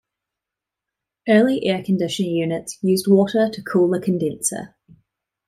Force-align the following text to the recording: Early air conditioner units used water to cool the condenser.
Early 1.29 1.63
air 1.67 1.83
conditioner 1.83 2.29
units 2.29 2.79
used 2.81 3.05
water 3.07 3.51
to 3.53 3.61
cool 3.61 3.89
the 3.91 3.99
condenser. 3.99 4.73